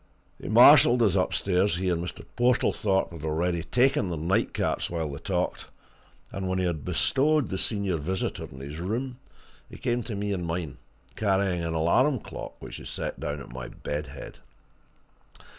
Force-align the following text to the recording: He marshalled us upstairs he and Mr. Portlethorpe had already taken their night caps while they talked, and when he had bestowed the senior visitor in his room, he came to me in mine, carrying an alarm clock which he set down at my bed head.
He 0.41 0.49
marshalled 0.49 1.03
us 1.03 1.13
upstairs 1.15 1.75
he 1.75 1.87
and 1.89 2.03
Mr. 2.03 2.25
Portlethorpe 2.35 3.11
had 3.11 3.23
already 3.23 3.61
taken 3.61 4.07
their 4.09 4.17
night 4.17 4.51
caps 4.51 4.89
while 4.89 5.07
they 5.11 5.19
talked, 5.19 5.67
and 6.31 6.49
when 6.49 6.57
he 6.57 6.65
had 6.65 6.83
bestowed 6.83 7.49
the 7.49 7.59
senior 7.59 7.97
visitor 7.97 8.45
in 8.51 8.61
his 8.61 8.79
room, 8.79 9.19
he 9.69 9.77
came 9.77 10.01
to 10.05 10.15
me 10.15 10.33
in 10.33 10.43
mine, 10.43 10.79
carrying 11.15 11.63
an 11.63 11.75
alarm 11.75 12.19
clock 12.19 12.55
which 12.59 12.77
he 12.77 12.83
set 12.83 13.19
down 13.19 13.39
at 13.41 13.53
my 13.53 13.67
bed 13.67 14.07
head. 14.07 14.39